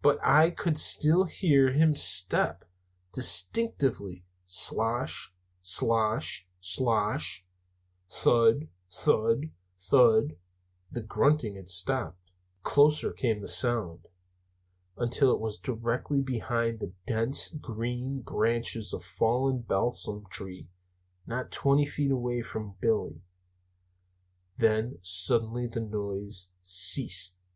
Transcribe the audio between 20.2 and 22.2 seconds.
tree, not twenty feet